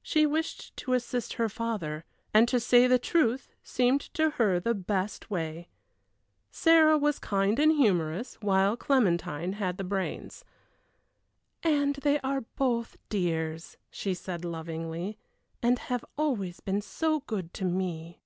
She 0.00 0.26
wished 0.26 0.76
to 0.76 0.92
assist 0.92 1.32
her 1.32 1.48
father, 1.48 2.04
and 2.32 2.46
to 2.46 2.60
say 2.60 2.86
the 2.86 3.00
truth 3.00 3.48
seemed 3.64 4.00
to 4.14 4.30
her 4.38 4.60
the 4.60 4.74
best 4.76 5.28
way. 5.28 5.66
Sarah 6.52 6.96
was 6.96 7.18
kind 7.18 7.58
and 7.58 7.72
humorous, 7.72 8.36
while 8.36 8.76
Clementine 8.76 9.54
had 9.54 9.76
the 9.76 9.82
brains. 9.82 10.44
"And 11.64 11.96
they 11.96 12.20
are 12.20 12.42
both 12.42 12.96
dears," 13.08 13.76
she 13.90 14.14
said, 14.14 14.44
lovingly, 14.44 15.18
"and 15.60 15.80
have 15.80 16.04
always 16.16 16.60
been 16.60 16.80
so 16.80 17.22
good 17.26 17.52
to 17.54 17.64
me." 17.64 18.20